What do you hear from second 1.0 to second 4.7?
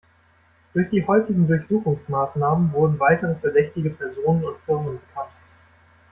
heutigen Durchsuchungsmaßnahmen wurden weitere verdächtige Personen und